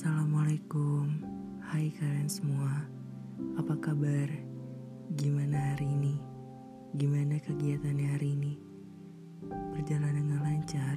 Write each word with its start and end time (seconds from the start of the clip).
Assalamualaikum, 0.00 1.12
hai 1.60 1.92
kalian 1.92 2.24
semua. 2.24 2.88
Apa 3.60 3.76
kabar? 3.84 4.32
Gimana 5.12 5.60
hari 5.60 5.92
ini? 5.92 6.16
Gimana 6.96 7.36
kegiatannya 7.36 8.08
hari 8.08 8.32
ini? 8.32 8.56
Berjalan 9.76 10.16
dengan 10.16 10.40
lancar. 10.40 10.96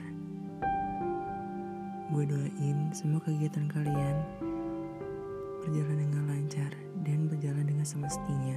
Gue 2.16 2.24
doain 2.32 2.96
semua 2.96 3.20
kegiatan 3.28 3.68
kalian 3.68 4.24
berjalan 5.68 6.00
dengan 6.00 6.24
lancar 6.24 6.72
dan 7.04 7.28
berjalan 7.28 7.68
dengan 7.68 7.84
semestinya. 7.84 8.56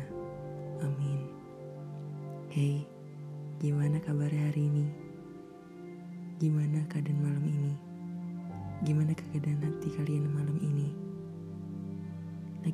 Amin. 0.79 1.27
Hey, 2.55 2.87
gimana 3.59 3.99
kabarnya 3.99 4.55
hari 4.55 4.71
ini? 4.71 4.87
Gimana 6.39 6.87
keadaan 6.87 7.19
malam 7.19 7.43
ini? 7.43 7.75
Gimana 8.85 9.17
keadaan 9.19 9.67
hati 9.67 9.89
kalian 9.99 10.31
malam? 10.31 10.46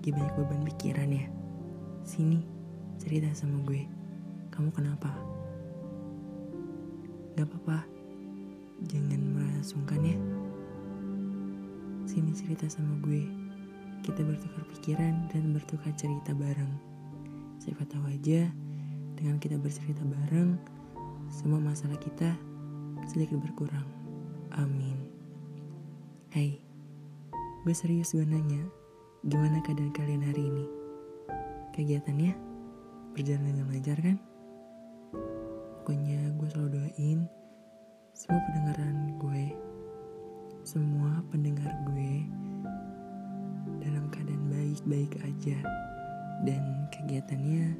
Lagi 0.02 0.18
banyak 0.18 0.34
beban 0.34 0.66
pikiran 0.66 1.14
ya? 1.14 1.30
Sini, 2.02 2.42
cerita 2.98 3.30
sama 3.38 3.62
gue. 3.62 3.86
Kamu 4.50 4.74
kenapa? 4.74 5.14
Gak 7.38 7.46
apa-apa. 7.46 7.86
Jangan 8.90 9.22
merasa 9.30 9.62
sungkan 9.62 10.02
ya. 10.02 10.18
Sini 12.02 12.34
cerita 12.34 12.66
sama 12.66 12.98
gue. 12.98 13.30
Kita 14.02 14.26
bertukar 14.26 14.66
pikiran 14.74 15.30
dan 15.30 15.54
bertukar 15.54 15.94
cerita 15.94 16.34
bareng. 16.34 16.74
Siapa 17.62 17.86
tahu 17.86 18.02
aja 18.10 18.50
dengan 19.14 19.38
kita 19.38 19.54
bercerita 19.54 20.02
bareng, 20.02 20.58
semua 21.30 21.62
masalah 21.62 21.94
kita 22.02 22.34
sedikit 23.06 23.38
berkurang. 23.38 23.86
Amin. 24.58 24.98
Hai, 26.34 26.58
gue 27.62 27.70
serius 27.70 28.10
gue 28.10 28.26
nanya, 28.26 28.66
gimana 29.22 29.62
keadaan 29.62 29.94
kalian 29.94 30.26
hari 30.26 30.50
ini? 30.50 30.66
Kegiatannya 31.70 32.34
berjalan 33.14 33.54
dengan 33.54 33.66
lancar 33.70 33.98
kan? 34.02 34.18
Pokoknya 35.78 36.26
gue 36.34 36.48
selalu 36.50 36.70
doain 36.74 37.30
semua 38.18 38.42
pendengaran 38.50 38.96
gue, 39.22 39.44
semua 40.66 41.22
pendengar 41.30 41.70
gue 41.86 42.26
dalam 43.78 44.10
keadaan 44.10 44.42
baik-baik 44.50 45.14
aja 45.22 45.58
dan 46.42 46.90
kegiatannya 46.90 47.78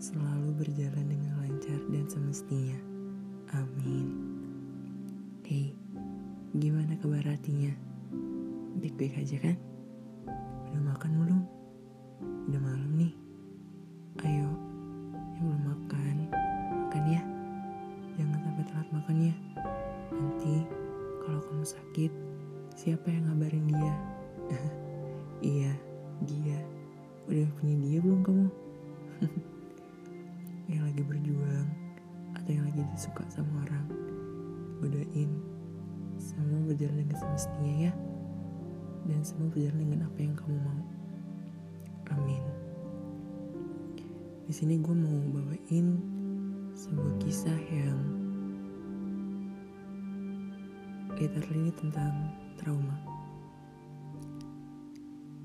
selalu 0.00 0.56
berjalan 0.56 1.04
dengan 1.04 1.36
lancar 1.44 1.80
dan 1.92 2.08
semestinya. 2.08 2.80
Amin. 3.52 4.08
Hei, 5.44 5.76
gimana 6.56 6.96
kabar 6.96 7.28
hatinya? 7.28 7.76
Baik-baik 8.80 9.20
aja 9.20 9.36
kan? 9.52 9.56
Udah 10.68 10.82
makan 10.92 11.10
belum? 11.24 11.40
Udah 12.52 12.60
malam 12.60 12.90
nih. 13.00 13.12
Ayo, 14.20 14.50
yang 15.38 15.44
belum 15.48 15.62
makan, 15.64 16.16
makan 16.84 17.02
ya. 17.08 17.22
Jangan 18.20 18.38
sampai 18.44 18.64
telat 18.68 18.88
makan 18.92 19.16
ya. 19.32 19.34
Nanti 20.12 20.54
kalau 21.24 21.40
kamu 21.40 21.64
sakit, 21.64 22.12
siapa 22.76 23.08
yang 23.08 23.32
ngabarin 23.32 23.64
dia? 23.64 23.94
iya, 25.56 25.72
dia. 26.28 26.60
Udah 27.32 27.48
punya 27.56 27.76
dia 27.80 27.98
belum 28.04 28.20
kamu? 28.20 28.46
yang 30.76 30.84
lagi 30.84 31.00
berjuang 31.00 31.68
atau 32.36 32.50
yang 32.52 32.68
lagi 32.68 32.84
suka 33.00 33.24
sama 33.32 33.64
orang, 33.64 33.86
godain 34.84 35.32
semua 36.20 36.60
berjalan 36.68 37.06
dengan 37.06 37.16
semestinya 37.16 37.74
ya 37.88 37.92
dan 39.08 39.24
semua 39.24 39.48
berjalan 39.48 39.88
dengan 39.88 40.04
apa 40.04 40.18
yang 40.20 40.36
kamu 40.36 40.56
mau. 40.60 40.84
Amin. 42.12 42.44
Di 44.44 44.52
sini 44.52 44.76
gue 44.80 44.96
mau 44.96 45.18
bawain 45.32 46.00
sebuah 46.76 47.12
kisah 47.20 47.60
yang 47.72 47.98
literally 51.18 51.58
ini 51.68 51.72
tentang 51.74 52.30
trauma. 52.60 52.94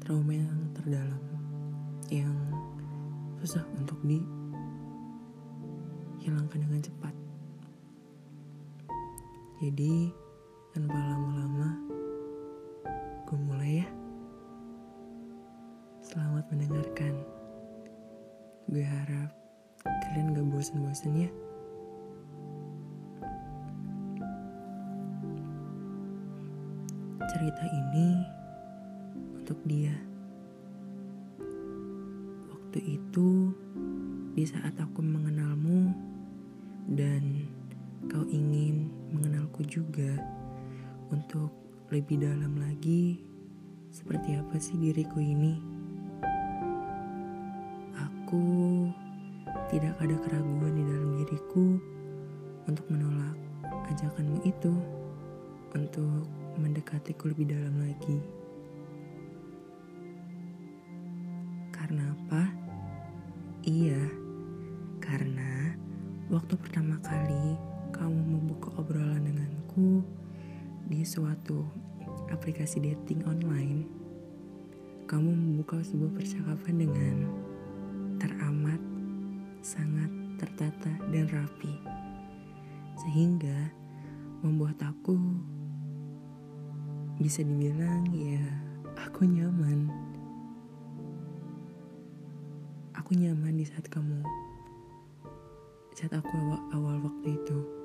Trauma 0.03 0.33
yang 0.35 0.69
terdalam, 0.75 1.23
yang 2.11 2.35
susah 3.41 3.65
untuk 3.79 3.97
dihilangkan 4.05 6.59
dengan 6.61 6.81
cepat. 6.83 7.13
Jadi, 9.63 10.11
tanpa 10.75 10.95
lama-lama, 10.95 11.92
gue 13.33 13.41
mulai 13.49 13.81
ya. 13.81 13.87
Selamat 16.05 16.45
mendengarkan. 16.53 17.17
Gue 18.69 18.85
harap 18.85 19.33
kalian 20.05 20.37
gak 20.37 20.45
bosan-bosan 20.53 21.17
ya. 21.17 21.29
Cerita 27.25 27.65
ini 27.73 28.21
untuk 29.41 29.57
dia. 29.65 29.97
Waktu 32.53 33.01
itu, 33.01 33.49
di 34.37 34.45
saat 34.45 34.77
aku 34.77 35.01
mengenalmu 35.01 35.89
dan 36.85 37.49
kau 38.13 38.29
ingin 38.29 38.93
mengenalku 39.09 39.65
juga 39.65 40.21
untuk 41.09 41.62
lebih 41.93 42.25
dalam 42.25 42.57
lagi 42.57 43.21
seperti 43.93 44.33
apa 44.33 44.57
sih 44.57 44.73
diriku 44.81 45.21
ini. 45.21 45.61
Aku 47.93 48.89
tidak 49.69 49.93
ada 50.01 50.17
keraguan 50.25 50.73
di 50.73 50.81
dalam 50.89 51.21
diriku 51.21 51.77
untuk 52.65 52.81
menolak 52.89 53.37
ajakanmu 53.93 54.41
itu 54.41 54.73
untuk 55.77 56.25
mendekatiku 56.57 57.29
lebih 57.29 57.53
dalam 57.53 57.77
lagi. 57.77 58.17
Karena 61.69 62.09
apa? 62.09 62.49
Iya, 63.69 64.01
karena 64.97 65.77
waktu 66.33 66.57
pertama 66.57 66.97
kali 67.05 67.53
kamu 67.93 68.17
membuka 68.17 68.73
obrolan 68.81 69.29
denganku 69.29 70.01
di 70.93 71.01
suatu 71.01 71.65
aplikasi 72.29 72.77
dating 72.77 73.25
online, 73.25 73.89
kamu 75.09 75.33
membuka 75.33 75.81
sebuah 75.81 76.13
percakapan 76.13 76.85
dengan 76.85 77.15
teramat, 78.21 78.77
sangat 79.65 80.13
tertata 80.37 80.93
dan 81.09 81.25
rapi, 81.33 81.73
sehingga 83.01 83.73
membuat 84.45 84.77
aku 84.85 85.17
bisa 87.17 87.41
dibilang 87.41 88.05
ya 88.13 88.45
aku 89.01 89.25
nyaman. 89.25 89.89
Aku 92.93 93.17
nyaman 93.17 93.57
di 93.57 93.65
saat 93.65 93.89
kamu, 93.89 94.21
saat 95.97 96.13
aku 96.13 96.29
awal, 96.37 96.61
awal 96.77 96.95
waktu 97.01 97.33
itu. 97.33 97.82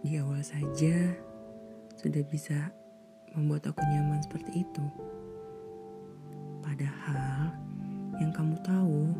Di 0.00 0.16
awal 0.16 0.40
saja 0.40 1.12
sudah 2.00 2.24
bisa 2.24 2.72
membuat 3.36 3.68
aku 3.68 3.84
nyaman 3.84 4.24
seperti 4.24 4.64
itu. 4.64 4.84
Padahal 6.64 7.52
yang 8.16 8.32
kamu 8.32 8.56
tahu, 8.64 9.12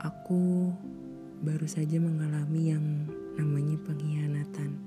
aku 0.00 0.72
baru 1.44 1.68
saja 1.68 2.00
mengalami 2.00 2.72
yang 2.72 3.12
namanya 3.36 3.76
pengkhianatan. 3.84 4.80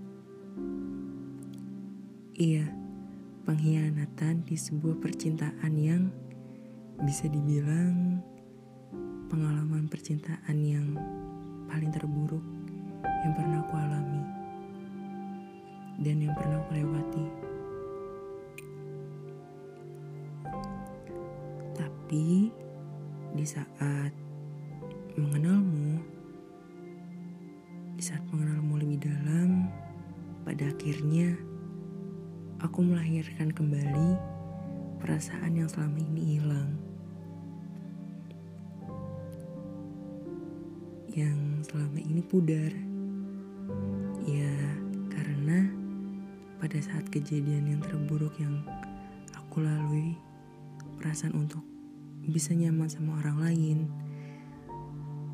Iya, 2.41 2.73
pengkhianatan 3.45 4.49
di 4.49 4.57
sebuah 4.57 4.97
percintaan 4.97 5.77
yang 5.77 6.09
bisa 7.05 7.29
dibilang 7.29 8.17
pengalaman 9.29 9.85
percintaan 9.85 10.57
yang 10.65 10.97
paling 11.69 11.93
terburuk 11.93 12.58
yang 13.03 13.33
pernah 13.35 13.59
aku 13.61 13.73
alami 13.75 14.23
dan 15.99 16.15
yang 16.23 16.33
pernah 16.35 16.57
aku 16.63 16.71
lewati. 16.79 17.25
Tapi 21.75 22.49
di 23.35 23.45
saat 23.45 24.11
mengenalmu, 25.19 25.99
di 27.99 28.03
saat 28.03 28.23
mengenalmu 28.31 28.79
lebih 28.79 29.03
dalam, 29.03 29.67
pada 30.47 30.71
akhirnya 30.71 31.35
aku 32.63 32.79
melahirkan 32.83 33.51
kembali 33.51 34.15
perasaan 35.03 35.59
yang 35.59 35.67
selama 35.67 35.99
ini 35.99 36.39
hilang. 36.39 36.88
Yang 41.19 41.67
selama 41.67 41.99
ini 41.99 42.23
pudar. 42.23 42.71
Ya, 44.23 44.55
karena 45.11 45.67
pada 46.63 46.79
saat 46.79 47.11
kejadian 47.11 47.75
yang 47.75 47.81
terburuk 47.83 48.31
yang 48.39 48.63
aku 49.35 49.59
lalui, 49.59 50.15
perasaan 50.95 51.35
untuk 51.35 51.59
bisa 52.23 52.55
nyaman 52.55 52.87
sama 52.87 53.19
orang 53.19 53.51
lain, 53.51 53.77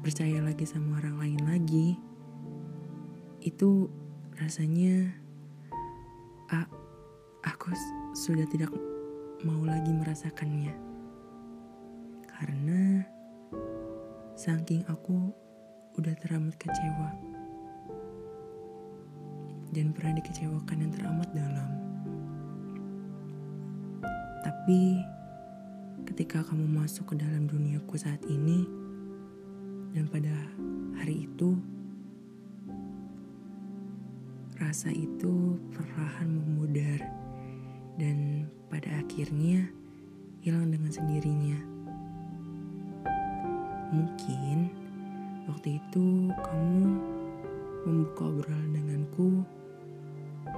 percaya 0.02 0.42
lagi 0.42 0.66
sama 0.66 0.98
orang 0.98 1.22
lain 1.22 1.42
lagi, 1.46 1.88
itu 3.46 3.86
rasanya 4.42 5.14
ah, 6.50 6.66
aku 7.46 7.78
sudah 8.18 8.50
tidak 8.50 8.74
mau 9.46 9.62
lagi 9.62 9.94
merasakannya. 9.94 10.74
Karena 12.26 13.06
saking 14.34 14.82
aku 14.90 15.44
udah 15.95 16.13
teramat 16.19 16.56
kecewa 16.59 17.09
dan 19.71 19.92
pernah 19.95 20.15
dikecewakan 20.19 20.88
yang 20.88 20.92
teramat 20.92 21.30
dalam. 21.31 21.69
Tapi 24.44 25.03
ketika 26.07 26.44
kamu 26.47 26.68
masuk 26.68 27.12
ke 27.12 27.15
dalam 27.19 27.47
duniaku 27.47 27.95
saat 28.00 28.19
ini 28.27 28.68
dan 29.95 30.07
pada 30.12 30.36
hari 31.00 31.27
itu 31.27 31.56
rasa 34.59 34.91
itu 34.91 35.59
perlahan 35.75 36.27
memudar 36.27 37.00
dan 37.95 38.48
pada 38.68 38.88
akhirnya 39.00 39.68
hilang 40.44 40.71
dengan 40.71 40.91
sendirinya. 40.91 41.59
Mungkin 43.95 44.85
waktu 45.45 45.77
itu 45.77 46.30
kamu 46.33 46.83
membuka 47.86 48.24
obrolan 48.25 48.74
denganku 48.74 49.45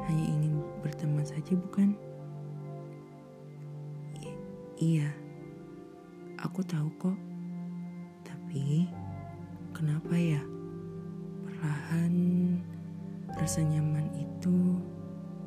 hanya 0.08 0.26
ingin 0.32 0.64
berteman 0.80 1.28
saja 1.28 1.54
bukan? 1.60 1.92
I 4.24 4.32
iya, 4.80 5.10
aku 6.40 6.64
tahu 6.64 6.88
kok. 6.96 7.18
Tapi 8.24 8.88
kenapa 9.76 10.16
ya 10.16 10.40
perlahan 11.44 12.14
rasa 13.36 13.60
nyaman 13.64 14.08
itu 14.16 14.80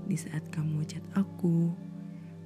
di 0.05 0.17
saat 0.21 0.45
kamu 0.53 0.85
chat 0.85 1.05
aku, 1.17 1.73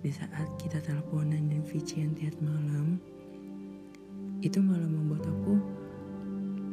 di 0.05 0.15
saat 0.15 0.47
kita 0.63 0.79
teleponan 0.79 1.51
dan 1.51 1.67
VCN 1.67 2.15
tiap 2.15 2.37
malam, 2.39 3.03
itu 4.45 4.63
malah 4.63 4.87
membuat 4.87 5.27
aku 5.27 5.84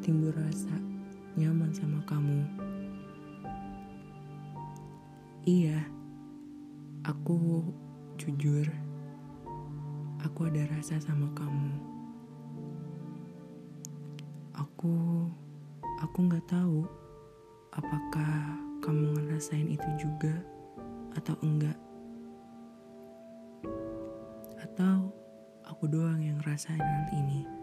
timbul 0.01 0.33
rasa 0.33 0.73
nyaman 1.37 1.69
sama 1.77 2.01
kamu. 2.09 2.41
Iya, 5.45 5.77
aku 7.05 7.61
jujur, 8.17 8.65
aku 10.25 10.49
ada 10.49 10.65
rasa 10.73 10.97
sama 10.97 11.29
kamu. 11.37 11.69
Aku, 14.57 15.29
aku 16.01 16.17
nggak 16.25 16.49
tahu 16.49 16.81
apakah 17.77 18.57
kamu 18.81 19.21
ngerasain 19.21 19.69
itu 19.69 19.89
juga 20.01 20.33
atau 21.13 21.37
enggak. 21.45 21.77
Atau 24.65 25.13
aku 25.61 25.85
doang 25.85 26.25
yang 26.25 26.41
ngerasain 26.41 26.81
hal 26.81 27.05
ini. 27.13 27.60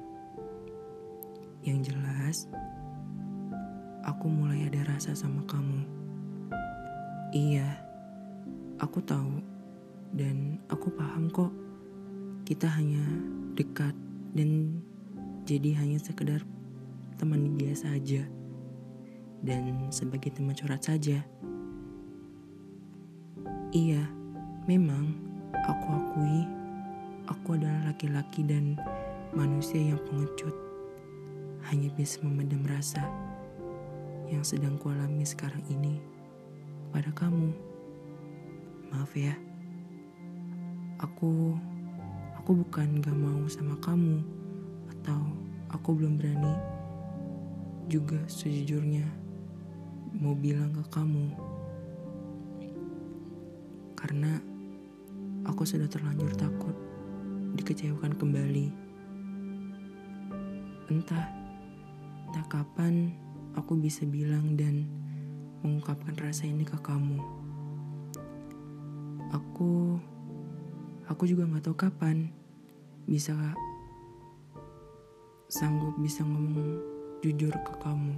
Yang 1.63 1.93
jelas, 1.93 2.37
aku 4.07 4.31
mulai 4.31 4.67
ada 4.67 4.85
rasa 4.95 5.13
sama 5.13 5.43
kamu. 5.47 5.83
Iya, 7.35 7.67
aku 8.81 9.03
tahu 9.03 9.43
dan 10.15 10.63
aku 10.71 10.89
paham 10.95 11.29
kok. 11.29 11.53
Kita 12.47 12.71
hanya 12.71 13.05
dekat 13.59 13.93
dan 14.33 14.81
jadi 15.45 15.77
hanya 15.83 15.99
sekedar 16.01 16.41
teman 17.21 17.59
biasa 17.59 17.99
aja. 17.99 18.23
Dan 19.43 19.91
sebagai 19.95 20.35
teman 20.35 20.57
curhat 20.57 20.83
saja. 20.87 21.23
Iya, 23.71 24.03
memang 24.65 25.15
aku 25.69 25.89
akui 25.93 26.59
aku 27.29 27.61
adalah 27.61 27.93
laki-laki 27.93 28.41
dan 28.43 28.81
manusia 29.37 29.93
yang 29.93 30.01
pengecut. 30.09 30.68
Hanya 31.67 31.91
bisa 31.99 32.23
memendam 32.23 32.63
rasa 32.63 33.03
yang 34.31 34.47
sedang 34.47 34.79
kualami 34.79 35.27
sekarang 35.27 35.65
ini 35.67 35.99
pada 36.95 37.11
kamu. 37.11 37.51
Maaf 38.95 39.13
ya, 39.19 39.35
aku 41.03 41.57
aku 42.39 42.65
bukan 42.65 43.03
gak 43.03 43.17
mau 43.17 43.45
sama 43.51 43.77
kamu 43.83 44.25
atau 44.97 45.21
aku 45.69 45.97
belum 45.97 46.17
berani 46.17 46.55
juga 47.89 48.21
sejujurnya 48.29 49.05
mau 50.17 50.37
bilang 50.37 50.73
ke 50.73 50.85
kamu. 50.93 51.33
Karena 53.97 54.41
aku 55.49 55.65
sudah 55.65 55.89
terlanjur 55.89 56.33
takut 56.37 56.77
dikecewakan 57.57 58.15
kembali. 58.17 58.69
Entah 60.89 61.48
entah 62.39 62.63
kapan 62.63 63.19
aku 63.59 63.75
bisa 63.75 64.07
bilang 64.07 64.55
dan 64.55 64.87
mengungkapkan 65.67 66.15
rasa 66.23 66.47
ini 66.47 66.63
ke 66.63 66.79
kamu. 66.79 67.19
Aku, 69.35 69.99
aku 71.11 71.27
juga 71.27 71.51
nggak 71.51 71.67
tahu 71.67 71.75
kapan 71.75 72.31
bisa 73.11 73.35
sanggup 75.51 75.99
bisa 75.99 76.23
ngomong 76.23 76.79
jujur 77.27 77.51
ke 77.51 77.75
kamu. 77.83 78.15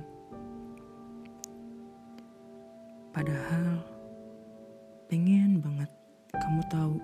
Padahal 3.17 3.81
pengen 5.08 5.64
banget 5.64 5.88
kamu 6.36 6.60
tahu 6.69 7.00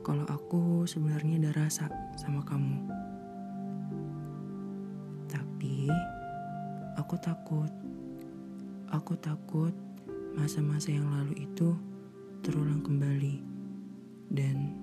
kalau 0.00 0.24
aku 0.24 0.88
sebenarnya 0.88 1.36
ada 1.36 1.68
rasa 1.68 1.92
sama 2.16 2.40
kamu. 2.48 2.99
Aku 7.10 7.26
takut 7.26 7.72
Aku 8.94 9.18
takut 9.18 9.74
masa-masa 10.38 10.94
yang 10.94 11.10
lalu 11.10 11.42
itu 11.42 11.74
terulang 12.38 12.86
kembali. 12.86 13.42
Dan 14.30 14.78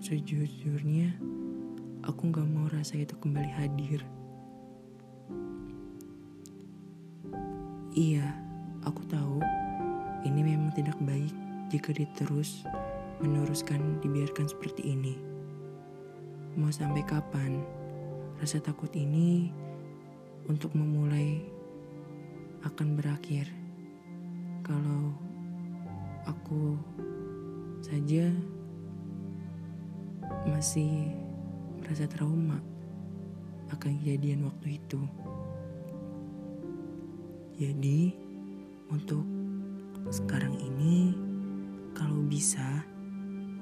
sejujurnya, 0.00 1.20
aku 2.00 2.32
gak 2.32 2.48
mau 2.48 2.64
rasa 2.72 3.04
itu 3.04 3.12
kembali 3.12 3.52
hadir. 3.60 4.00
Iya, 7.92 8.24
aku 8.88 9.04
tahu 9.12 9.44
ini 10.24 10.40
memang 10.40 10.72
tidak 10.72 10.96
baik 11.04 11.36
jika 11.68 11.92
diterus 11.92 12.64
meneruskan 13.20 14.00
dibiarkan 14.00 14.48
seperti 14.48 14.96
ini. 14.96 15.12
Mau 16.56 16.72
sampai 16.72 17.04
kapan 17.04 17.60
rasa 18.40 18.64
takut 18.64 18.88
ini 18.96 19.52
untuk 20.50 20.74
memulai 20.74 21.46
akan 22.66 22.98
berakhir. 22.98 23.46
Kalau 24.66 25.14
aku 26.26 26.74
saja 27.78 28.34
masih 30.50 31.14
merasa 31.78 32.10
trauma 32.10 32.58
akan 33.70 33.94
kejadian 34.02 34.50
waktu 34.50 34.82
itu. 34.82 35.00
Jadi, 37.54 38.10
untuk 38.90 39.22
sekarang 40.10 40.58
ini, 40.58 41.14
kalau 41.94 42.26
bisa, 42.26 42.82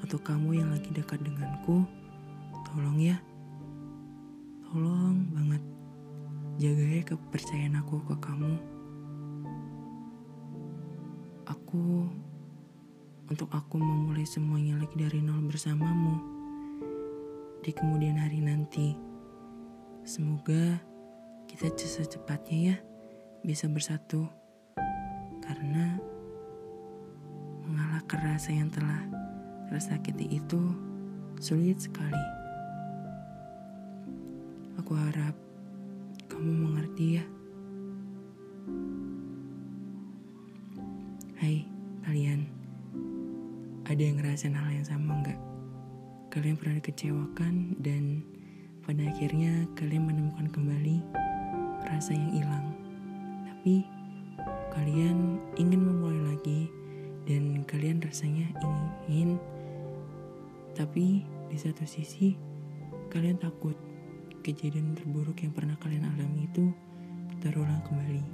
untuk 0.01 0.25
kamu 0.25 0.65
yang 0.65 0.71
lagi 0.73 0.89
dekat 0.97 1.21
denganku, 1.21 1.85
tolong 2.65 2.97
ya, 2.97 3.21
tolong 4.71 5.08
jaga 6.59 6.85
ya 6.85 7.03
kepercayaan 7.07 7.79
aku 7.79 8.03
ke 8.03 8.15
kamu 8.19 8.59
aku 11.49 12.11
untuk 13.29 13.53
aku 13.53 13.77
memulai 13.77 14.25
semuanya 14.25 14.81
lagi 14.81 14.97
dari 14.97 15.21
nol 15.21 15.45
bersamamu 15.49 16.17
di 17.61 17.71
kemudian 17.77 18.17
hari 18.17 18.41
nanti. 18.41 18.97
Semoga 20.01 20.81
kita 21.45 21.69
secepatnya 21.77 22.73
ya 22.73 22.77
bisa 23.45 23.69
bersatu 23.69 24.25
karena 25.45 26.01
mengalahkan 27.69 28.33
rasa 28.33 28.57
yang 28.57 28.73
telah 28.73 29.05
tersakiti 29.69 30.41
itu 30.41 30.73
sulit 31.37 31.77
sekali. 31.77 32.25
Aku 34.81 34.97
harap 34.97 35.37
kamu 36.39 36.71
mengerti 36.71 37.19
ya. 37.19 37.25
Hai 41.35 41.67
kalian, 42.07 42.47
ada 43.83 43.99
yang 43.99 44.23
ngerasain 44.23 44.55
hal 44.55 44.71
yang 44.71 44.87
sama 44.87 45.19
nggak? 45.19 45.35
Kalian 46.31 46.55
pernah 46.55 46.79
dikecewakan 46.79 47.83
dan 47.83 48.23
pada 48.87 49.03
akhirnya 49.11 49.67
kalian 49.75 50.07
menemukan 50.07 50.47
kembali 50.55 51.03
rasa 51.91 52.15
yang 52.15 52.31
hilang. 52.31 52.67
Tapi 53.43 53.83
kalian 54.79 55.43
ingin 55.59 55.83
memulai 55.83 56.39
lagi 56.39 56.71
dan 57.27 57.67
kalian 57.67 57.99
rasanya 57.99 58.47
ingin 59.11 59.43
tapi 60.79 61.27
di 61.51 61.59
satu 61.59 61.83
sisi 61.83 62.39
kalian 63.11 63.43
takut 63.43 63.88
kejadian 64.49 64.97
terburuk 64.97 65.37
yang 65.45 65.53
pernah 65.53 65.77
kalian 65.77 66.09
alami 66.09 66.49
itu 66.49 66.73
terulang 67.45 67.85
kembali. 67.85 68.25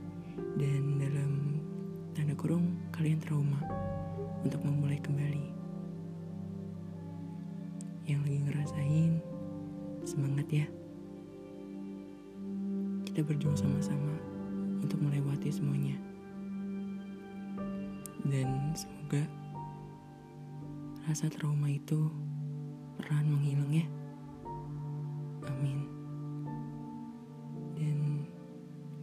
Dan 0.54 1.02
dalam 1.02 1.58
tanda 2.14 2.38
kurung 2.38 2.78
kalian 2.94 3.18
trauma 3.18 3.58
untuk 4.46 4.62
memulai 4.62 5.02
kembali. 5.02 5.50
Yang 8.06 8.20
lagi 8.30 8.38
ngerasain 8.46 9.12
semangat 10.06 10.46
ya. 10.54 10.66
Kita 13.10 13.26
berjuang 13.26 13.58
sama-sama 13.58 14.14
untuk 14.86 15.02
melewati 15.02 15.50
semuanya. 15.50 15.98
Dan 18.22 18.70
semoga 18.78 19.26
rasa 21.10 21.26
trauma 21.26 21.66
itu 21.74 22.06
perlahan 23.02 23.26
menghilang 23.34 23.74
ya 23.74 24.03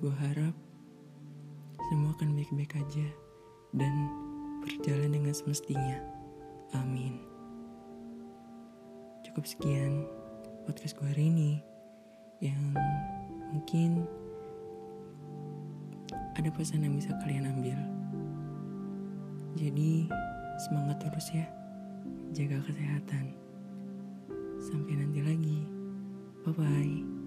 gue 0.01 0.10
harap 0.17 0.58
semua 1.93 2.10
akan 2.17 2.34
baik-baik 2.34 2.74
aja 2.74 3.05
dan 3.77 3.93
berjalan 4.65 5.13
dengan 5.13 5.29
semestinya. 5.29 6.01
Amin. 6.74 7.22
Cukup 9.22 9.46
sekian 9.46 10.10
podcast 10.65 10.98
gue 10.98 11.05
hari 11.05 11.29
ini 11.29 11.51
yang 12.41 12.74
mungkin 13.53 14.10
ada 16.34 16.50
pesan 16.50 16.81
yang 16.81 16.98
bisa 16.98 17.13
kalian 17.22 17.53
ambil. 17.53 17.77
Jadi 19.53 20.10
semangat 20.65 20.98
terus 20.98 21.29
ya. 21.29 21.46
Jaga 22.34 22.58
kesehatan. 22.65 23.38
Sampai 24.58 24.98
nanti 24.98 25.22
lagi. 25.22 25.62
Bye 26.41 26.58
bye 26.58 27.20